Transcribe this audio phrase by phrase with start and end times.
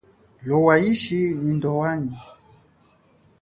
[0.47, 2.17] Lowa ishi nyi ndowanyi.